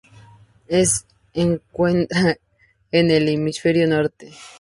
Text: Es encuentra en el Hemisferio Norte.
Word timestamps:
Es 0.67 1.05
encuentra 1.31 2.35
en 2.91 3.11
el 3.11 3.29
Hemisferio 3.29 3.85
Norte. 3.87 4.31